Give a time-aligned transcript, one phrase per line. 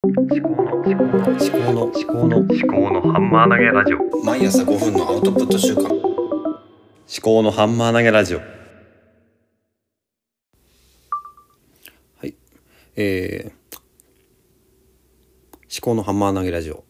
[0.00, 0.70] 思考の思考の思
[1.50, 2.54] 考の思考の思考
[2.92, 4.24] のハンマー投げラジオ。
[4.24, 5.88] 毎朝5分のアウトプット週間。
[5.88, 6.00] 思
[7.20, 8.38] 考のハンマー投げラジオ。
[8.38, 8.44] は
[12.22, 12.36] い。
[12.94, 13.82] えー、思
[15.80, 16.84] 考のハンマー投げラジオ。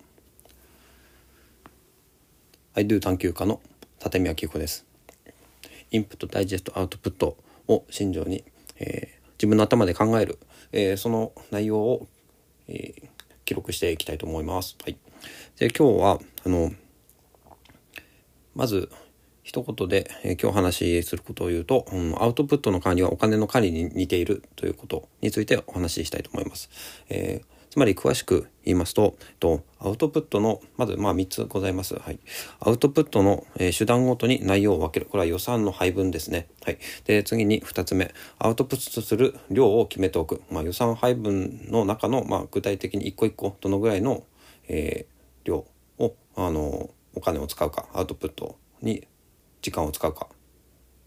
[2.75, 3.63] I do 探求家の
[4.05, 4.85] 立見明子です。
[5.91, 7.39] インプットダイジェストアウトプット
[7.69, 8.45] を信条に、
[8.79, 10.37] えー自分の頭で考える、
[10.73, 12.09] えーその内容を、
[12.69, 13.09] えー
[13.45, 14.77] 記録していきたいと思います。
[14.85, 14.99] はい、
[15.59, 16.71] で今日はあの
[18.55, 18.91] まず
[19.43, 26.69] 一言で、えー今日話しすることを言うと、うんアウトプットの管理はお金の管理に似ているということについてお話ししたいと思います。
[27.09, 31.95] えーつまり詳しく言いますと、と、アウトプットの、まず、まあ、3つございます。
[31.95, 32.19] はい。
[32.61, 35.07] アウトプットの、えー手段ごとに内容を分ける。
[35.07, 36.49] これは予算の配分ですね。
[36.65, 36.79] はい。
[37.05, 40.43] で、次に2つ目、アウトプットする量を決めておく。
[40.51, 44.25] まあ、予算配分の中の、まあ、具体的に一個一個、どのぐらいの、
[44.69, 45.65] えー量
[45.99, 49.07] を、あの、お金を使うか、アウトプットに
[49.63, 50.29] 時間を使うか、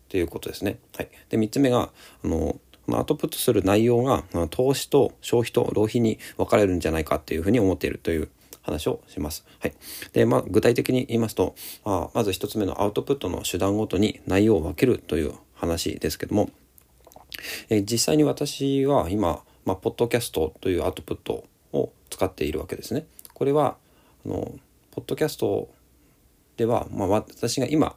[0.10, 0.80] ということですね。
[0.98, 1.90] はい、で3つ目が
[2.24, 8.30] あのこのアウトプットする内容が投資と消費と浪費に分かれるんじゃないかっていうふうに思っているという
[8.62, 9.46] 話をします。
[9.60, 9.74] はい、
[10.14, 16.50] で、まあ、具体的に言いますと、まあ、まず1つ目のアウトプットの手段ごとに内容を分けるという話ですけども、
[17.70, 23.06] え実際に私は今、まあ、ポッドキャストというアウトプットを使っているわけですね。
[23.34, 23.78] これは
[24.26, 24.54] あの
[24.92, 25.70] ポッドキャスト
[26.58, 27.96] では、まあ、私が今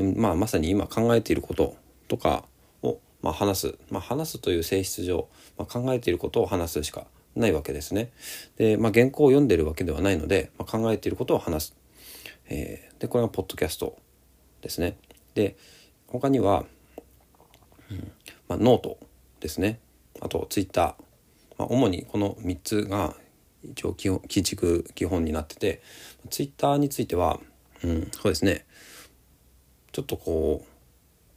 [0.00, 1.76] まあ、まさに今考えていること
[2.08, 2.44] とか、
[3.24, 8.12] まあ、話す、まあ、話すという性質上、まあ、考えていることを話すしかないわけですね。
[8.56, 11.76] で、まあ、原稿を読んでるわけではないので、まあ、考えていることを話す。
[12.48, 13.98] えーでこれがポッドキャスト
[14.62, 14.96] ですね。
[15.34, 15.56] で
[16.06, 16.64] 他には、
[17.90, 18.12] うん
[18.48, 18.98] まあ、ノート
[19.40, 19.78] ですね。
[20.20, 20.84] あとツイッター、
[21.58, 23.14] まあ、主にこの3つが
[23.62, 25.82] 一応基本基軸基本になってて
[26.30, 27.40] ツイッターについては、
[27.82, 28.64] うん、そうですね
[29.92, 30.73] ちょっとこう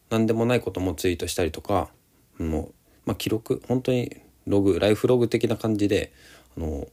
[0.09, 1.89] 何でもないこともツイートしたりとか
[2.37, 2.73] もう、
[3.05, 6.11] まあ、記録本当にログライフログ的な感じで
[6.57, 6.87] あの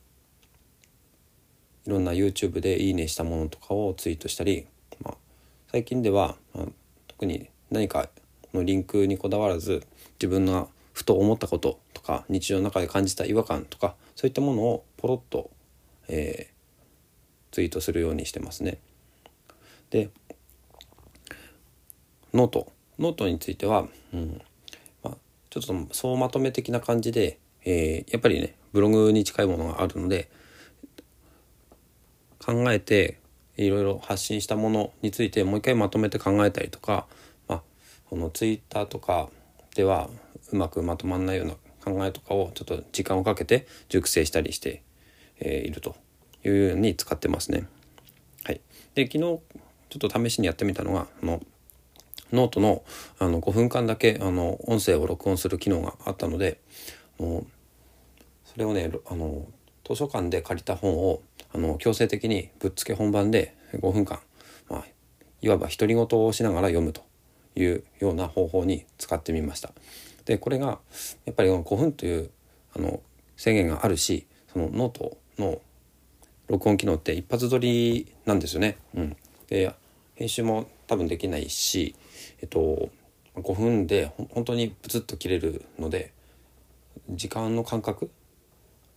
[1.86, 4.66] いろんな YouTube でいいねしたものとかをツイートしたり、
[5.02, 5.14] まあ、
[5.70, 6.66] 最近では、まあ
[7.08, 8.08] 特に何か
[8.52, 15.50] のリンクにこだわらず自分がふと思ったこととか日常の中で感じた違和感とかそういったものをポロッと、
[16.08, 16.54] えー
[17.54, 18.78] ツイートするようにしてますね。
[19.90, 20.10] で
[22.32, 24.40] ノートノートについては、うん
[25.02, 25.16] まあ、
[25.50, 30.28] ちょっと総まとめ的な感じで、えーやっぱりねブログに近いものがあるので
[32.38, 33.20] 考えて
[33.56, 37.06] いろいろ発信したものについてもう一回まとめて考えたりとか、
[37.48, 37.62] まあ、
[38.10, 39.28] このツイッターとか
[39.76, 40.10] では
[40.50, 41.54] うまくまとまらないような
[41.84, 44.82] 考えとかをちょっと時間をかけて熟成したりして、
[45.38, 45.96] えーいると
[46.44, 47.66] いうように使ってますね。
[48.44, 48.60] はい、
[48.94, 49.40] で昨日ちょ
[49.96, 51.40] っと試しにやってみたのがあの
[52.34, 52.84] ノートの
[53.18, 56.60] あの5分間だけあの音声を録音する機能があったので
[57.18, 57.46] あの
[58.44, 59.46] それをねあの
[59.86, 61.22] 図書館で借りた本を
[61.52, 64.18] あの強制的にぶっつけ本番で5分間、
[64.68, 64.84] まあ、
[65.42, 67.02] いわば独り言をしながら読むと
[67.56, 69.72] いうような方法に使ってみました。
[70.24, 70.78] でこれが
[71.26, 72.30] やっぱり5分という
[72.74, 73.00] あの
[73.36, 75.60] 制限があるしそのノートの
[76.48, 78.76] 録音機能って一発撮りなんですよね。
[78.94, 79.16] うん、
[79.48, 79.72] で
[80.14, 81.94] 編集も多分できないし、
[82.40, 82.90] えっと、
[83.36, 86.12] 5分で本当にブツッと切れるので
[87.10, 88.10] 時間の感覚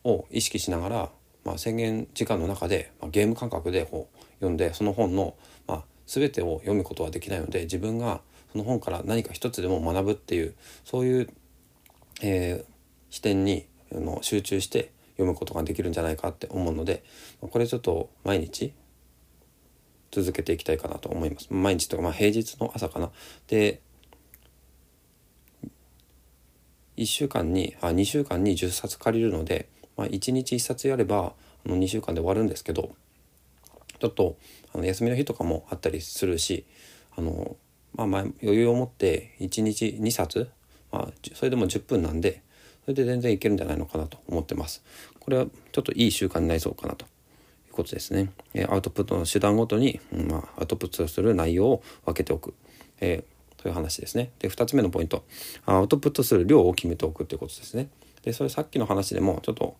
[0.03, 1.09] を意識しながら、
[1.43, 5.35] まあ、制限時間の中で、まあ、ゲーム感覚でこう読んでその本の、
[5.67, 8.21] まあ、全てを読むことはできないので自分が
[8.51, 11.29] その本から何か一つでも学ぶっていうそういう、
[12.21, 12.77] えー
[13.09, 17.03] 視点にの集中して読むことができるんじゃないかって思うので
[17.41, 18.73] これちょっと毎日
[20.21, 21.47] 続けていきたいかなと思います。
[21.51, 23.11] 毎日とか、まあ、平日の朝かな。
[23.47, 23.81] で
[26.97, 31.33] 1週間にあ2週間に10冊借りるので、まあ、1日1冊やれば
[31.65, 32.95] あの2週間で終わるんですけど
[33.99, 34.37] ちょっと
[34.73, 36.65] あの休みの日とかもあったりするし
[37.15, 37.55] あの、
[37.93, 40.49] まあ、ま余裕を持って1日2冊、
[40.91, 42.41] まあ、それでも10分なんで
[42.85, 44.81] それで全然いけるんじゃないのかなと思ってます。
[45.19, 47.05] これはちょっといい習慣になりそうかなと。
[47.77, 48.31] ことですね。
[48.53, 52.53] えーアウトプットの手段ごとに、うんまあ、アウトプットする内容を分けておく。
[52.99, 54.31] えーという話ですね。
[54.39, 55.25] で2つ目のポイント
[55.65, 57.89] アウトプットする量を決めておくということですね。
[58.21, 59.75] でそれさっきの話でもちょっと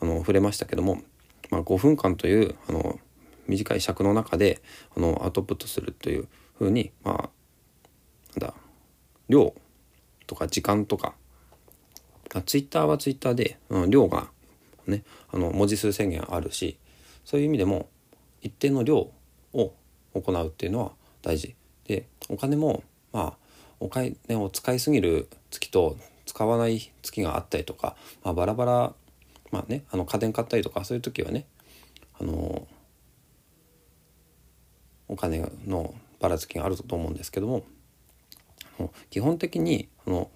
[0.00, 1.02] あの触れましたけども、
[1.50, 2.98] まあ、5分間というあの
[3.46, 4.62] 短い尺の中で
[4.96, 6.28] あのアウトプットするという
[6.58, 8.54] ふうにまあなんだ
[9.28, 9.54] 量
[10.26, 11.14] とか時間とか
[12.46, 14.28] ツイッターはツイッターで、うん、量が
[14.86, 16.78] ねあの文字数制限あるし
[17.24, 17.88] そういう意味でも
[18.40, 19.12] 一定の量を
[19.52, 19.72] 行
[20.14, 20.92] うっていうのは
[21.22, 21.54] 大事。
[21.84, 22.82] でお金も
[23.12, 23.36] まあ
[23.80, 25.96] お金を使いすぎる月と
[26.26, 28.92] 使わない月があったりとか、まあ、バラバラ
[29.50, 31.46] まあねあの家電買ったりとかそういう時はね
[32.20, 32.66] あの
[35.08, 37.64] お金のばらつきがあると思うんですけども
[39.10, 40.30] 基本的にあの、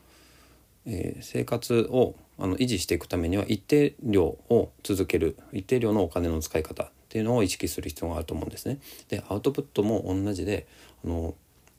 [0.84, 8.78] えー、生活をあの維持していくためには一定量を続ける一定量のお金の使い方っていうのを意識する必要があると思うんですね。
[9.08, 10.66] でアウトプットも同じで
[11.04, 11.34] あの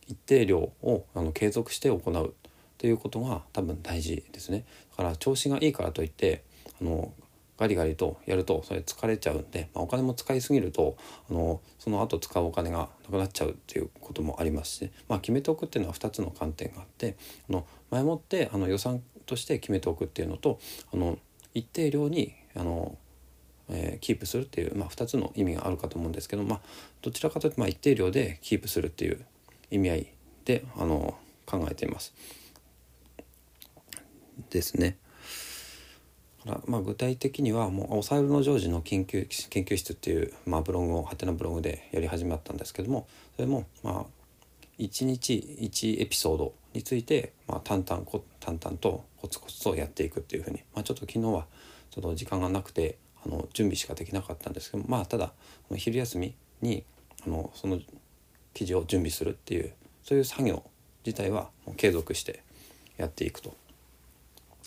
[0.08, 2.34] 一定量をあの継続して行う
[2.78, 4.66] ということが多分大事ですね。
[4.92, 6.44] だから調子がいいからといって
[6.82, 7.12] あの
[7.58, 10.96] ガリガリとやるとそれ疲れちゃうんで、まあ、お金も使いすぎると
[11.30, 17.16] あのその後使うお金がなくなっちゃうっていうこともありますし、まあ、決めておくっていうのは2つの観点があって
[17.50, 20.60] あの前もってあの予算として決めておくっていうのと
[20.94, 21.18] あの
[21.54, 22.98] 一定量にあの、
[23.70, 26.62] えー、キープするっていう、まあ、2つの意味があるかと思うんですけど、まあ、
[27.02, 29.26] どちらかというと、まあ、一定量でキープするっていう
[29.72, 30.14] 意味合い
[30.46, 32.14] であの考えています。
[34.50, 34.98] ですね。
[36.66, 44.18] まあ、具体的にはもう「おさゆのジョージ」の研究研究室っていう、まあ、ブログをハテナブログでやり始まったんですけどもそれもまあ
[44.80, 51.48] 1日1エピソードについて、まあ、淡々こ淡々とコツコツとやっていくっていうふうに、まあ、ちょっと昨日は
[51.90, 55.34] ちょっと時間がなくてあの準備しかできなかったんですけどまあただ
[55.76, 56.84] 昼休みに
[57.26, 57.80] あのその
[58.54, 59.74] 記事を準備するっていう
[60.04, 60.64] そういう作業
[61.06, 62.44] 自体は継続して
[62.98, 63.56] やっていくと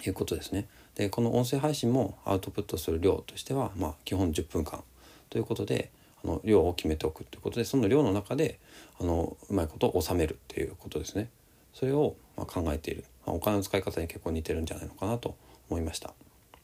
[0.05, 0.67] いうことですね。
[0.95, 4.83] でこの音声配信もアウトプットする量としては、まあ、基本10分間
[5.29, 5.91] ということで
[6.25, 8.59] あの量を決めておくということでその量の中で
[9.01, 11.31] あのうまいことを収めるっていうことですね。
[11.73, 15.37] それをま考えている、まあ、お金の使い方に結構似てるんじゃないのかなと
[15.69, 16.13] 思いました。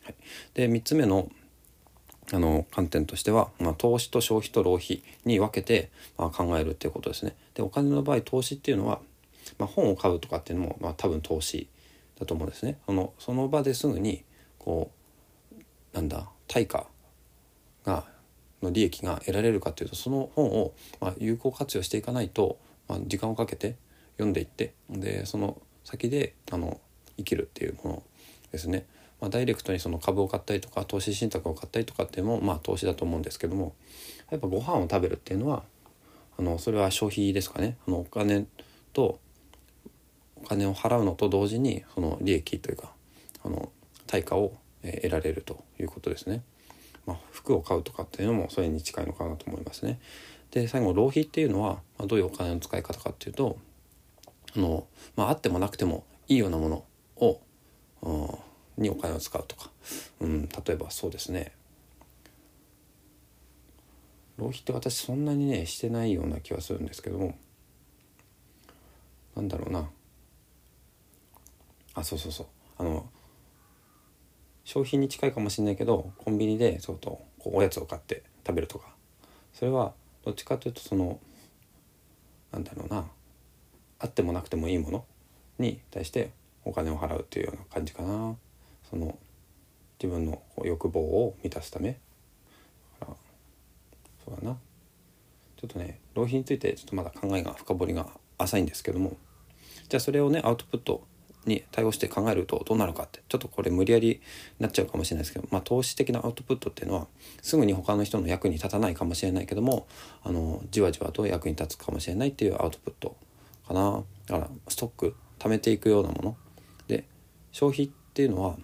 [0.02, 0.14] はい、
[0.54, 1.30] で3つ目の
[2.32, 7.36] あの観点としては、まあ、投資と消費と浪費に分けて、まあ、考えるっていうことですね。
[7.54, 9.00] でお金の場合投資っていうのは、
[9.58, 11.68] まあ、本を買うとかっていうのも、まあ、多分投資
[12.18, 12.78] だと思うんですね。
[12.86, 14.24] そのその場ですぐに
[14.58, 14.90] こ
[15.52, 16.86] うなんだ対価
[17.84, 18.04] が
[18.62, 22.58] の利益が得られるかというとその本を、まあ、有効活用していかないと、
[22.88, 23.76] まあ、時間をかけて
[24.14, 26.80] 読んでいってでその先であの
[27.16, 28.02] 生きるっていうもの
[28.52, 28.86] ですね。
[29.18, 33.74] まあ、ダイレクトにその株を買ったりとか投資信託を買ったりとかっていうのもまあ投資だと思うんですけども
[34.30, 35.62] やっぱご飯を食べるっていうのは
[36.38, 38.46] あのそれは消費ですかねあのお金
[38.92, 39.18] と
[40.46, 42.92] お金を払うのと同時にその利益というか
[43.44, 43.72] あの
[44.06, 46.42] 対価を得られるということですね。
[47.04, 49.98] まあ、服を買うとかっていうのもそれに近いのかなと思いますね。
[50.52, 53.58] で最後浪費っていうのは、まあ、どういうお金の使い方かっていうと
[54.56, 56.84] あの、まあ、あってもなくてもいいようなもの
[57.16, 57.40] を、
[58.02, 59.70] うん、にお金を使うとか、
[60.20, 61.52] うん、例えばそうですね
[64.36, 67.36] 浪費って私そんなにねしてないような気はするんですけども
[69.34, 69.88] なんだろうな
[71.96, 72.46] あそうそうそう。
[72.78, 73.08] あの
[74.64, 78.94] 消費に近いかもしれないけどコンビニでそうとこうおやつを買って食べるとか。
[79.52, 79.94] それは
[80.24, 81.18] どっちかというとその
[82.52, 83.06] なんだろうな。
[83.98, 85.04] あってもなくてもいいもの
[85.58, 86.30] に対して
[86.66, 88.36] お金を払うっていうような感じかな。
[88.90, 89.18] その
[89.98, 91.98] 自分の欲望を満たすため。
[94.22, 94.58] そうだな。
[95.56, 99.16] ちょっとね浪費についてちょっとまだ考えが深掘りが浅いんですけども。
[99.88, 101.06] じゃあそれをねアウトプット
[101.46, 104.20] に対応して考えるとどうなるかってちょっとこれ無理やり
[104.58, 107.06] なっちゃうかもしれないですけど、まあ、投資的なアウトプットっていうのは
[107.42, 109.86] すぐに他の人の役に立たないかもしれないけども
[110.22, 113.16] あのじわじわと役に立つかもしれないっていうアウトプット
[113.66, 114.02] かな。
[114.26, 116.36] だからストック貯めていくようなもの。
[116.88, 117.04] で
[117.52, 118.56] 消費っていうのは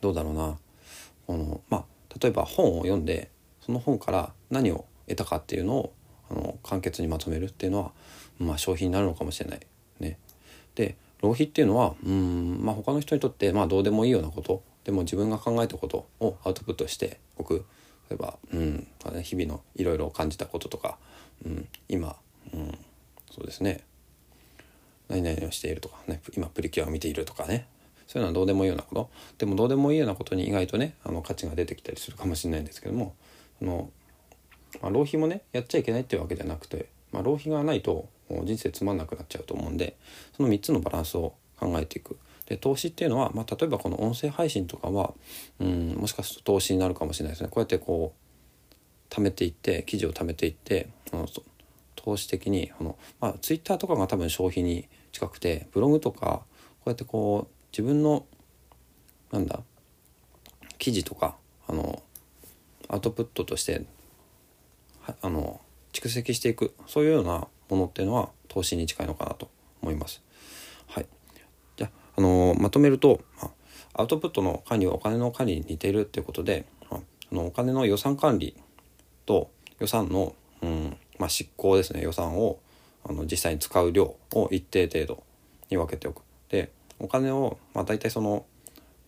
[0.00, 0.58] どうだろうな。
[1.26, 1.84] この、まあ、
[2.20, 5.92] 例えば本を読んでその本から何を得たかっていうのを
[6.30, 7.92] あの簡潔にまとめるっていうのは、
[8.38, 9.60] まあ、消費になるのかもしれない。
[10.00, 10.18] ね、
[10.74, 17.64] で浪費っていうのはうんまあ他の人にとってまあどうでもいいようなことでも自分が考えたことをアウトプットしておく
[18.08, 18.86] 例えば、うん、
[19.22, 20.98] 日々のいろいろ感じたこととか、
[21.44, 22.16] うん、今、
[22.54, 22.78] うん、
[23.32, 23.80] そうですね。
[25.08, 27.66] 何々をしているとかね今プリキュアを見ているとかね。
[28.06, 29.10] そういうのはどうでもいいようなこと。
[29.38, 33.14] でもどうでもいいようなことに意外とねあの価値が出てきたりするかもしれないんですけども
[33.58, 33.90] その、
[34.80, 39.96] まあ、浪費もねやっちゃいけないっていうわけじゃなくて、まあ、浪費がないと人生つまんなくなっちゃうと思うんで
[40.36, 42.18] その3つのバランスを考えていく。
[42.44, 45.14] で投資っていうのは、まあ、例えばこの音声配信とかは
[45.58, 47.48] うんもしかすると投資になるかもしれないですね。
[47.48, 51.26] こうやってこう貯めていって記事を貯めていってあの
[51.96, 56.44] 投資的にあの、まあ、ツイッターとかが多分消費に近くてブログとかこ
[56.86, 58.26] うやってこう自分の
[59.32, 59.60] なんだ
[60.78, 62.00] 記事とかあの
[62.88, 63.84] アウトプットとして
[65.00, 65.60] はあの
[65.96, 69.50] 蓄積していくそういうようなものっていうのは投資に近いのかなと
[69.80, 70.22] 思います。
[70.88, 71.06] はい、
[71.76, 73.50] じゃあ、あのまとめると、ま
[73.94, 77.00] あ、アウトプットの管理はお金の管理に似ているっていうことで、まあ、
[77.32, 78.56] あのお金の予算管理
[79.24, 82.58] と予算の、うんまあ、執行ですね予算を
[83.04, 85.22] あの実際に使う量を一定程度
[85.70, 86.22] に分けておく。
[86.50, 88.44] でお金を、まあ、大体その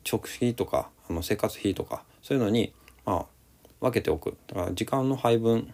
[0.04, 2.72] 食費とかあの生活費とかそういうのに、
[3.04, 3.26] まあ、
[3.80, 5.72] 分けておくだから時間の配分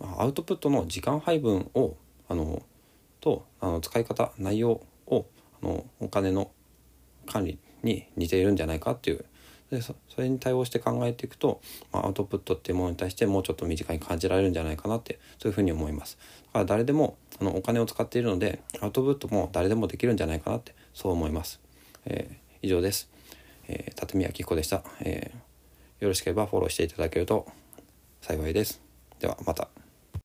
[0.00, 1.96] アウトプットの時間配分を
[2.28, 2.62] あの
[3.20, 5.26] とあの使い方内容を
[5.62, 6.50] あのお金の
[7.26, 9.24] 管理に似ているんじゃないかっていう。
[9.70, 11.60] でそれに対応して考えていくと、
[11.92, 16.18] まあ、アウトプットっていうものに対してもうちょっと身近に感じられるんじゃないかなってそういうふうに思います。
[16.46, 21.60] だから誰でもあのお金を使っているのでアウトプットも誰でもできるんじゃないかなってそう思います、
[22.04, 23.10] えー以上です、
[23.68, 25.46] えー、立宮紀子でした、えー
[26.00, 27.46] よろしければフォローしていただけると
[28.20, 28.80] 幸いです。
[29.18, 29.85] ではまた。